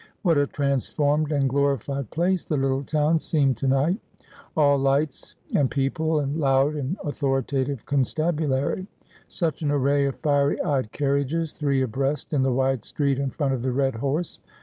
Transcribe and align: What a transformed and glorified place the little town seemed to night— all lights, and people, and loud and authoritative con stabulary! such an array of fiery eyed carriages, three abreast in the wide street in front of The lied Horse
What 0.23 0.39
a 0.39 0.47
transformed 0.47 1.31
and 1.31 1.47
glorified 1.47 2.09
place 2.09 2.43
the 2.43 2.57
little 2.57 2.83
town 2.83 3.19
seemed 3.19 3.57
to 3.57 3.67
night— 3.67 3.99
all 4.57 4.79
lights, 4.79 5.35
and 5.55 5.69
people, 5.69 6.19
and 6.19 6.37
loud 6.39 6.73
and 6.73 6.97
authoritative 7.05 7.85
con 7.85 8.01
stabulary! 8.03 8.87
such 9.27 9.61
an 9.61 9.69
array 9.69 10.05
of 10.07 10.15
fiery 10.15 10.59
eyed 10.63 10.91
carriages, 10.91 11.51
three 11.51 11.83
abreast 11.83 12.33
in 12.33 12.41
the 12.41 12.51
wide 12.51 12.83
street 12.83 13.19
in 13.19 13.29
front 13.29 13.53
of 13.53 13.61
The 13.61 13.71
lied 13.71 13.93
Horse 13.97 14.39